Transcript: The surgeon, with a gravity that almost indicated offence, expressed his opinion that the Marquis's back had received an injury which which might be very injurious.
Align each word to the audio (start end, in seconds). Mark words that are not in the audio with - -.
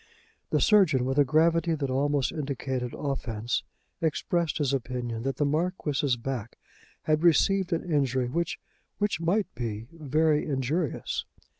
The 0.49 0.59
surgeon, 0.59 1.05
with 1.05 1.19
a 1.19 1.23
gravity 1.23 1.75
that 1.75 1.91
almost 1.91 2.31
indicated 2.31 2.91
offence, 2.97 3.61
expressed 4.01 4.57
his 4.57 4.73
opinion 4.73 5.21
that 5.21 5.35
the 5.35 5.45
Marquis's 5.45 6.17
back 6.17 6.57
had 7.03 7.21
received 7.21 7.71
an 7.71 7.83
injury 7.83 8.27
which 8.27 8.59
which 8.97 9.21
might 9.21 9.53
be 9.53 9.85
very 9.91 10.43
injurious. 10.47 11.25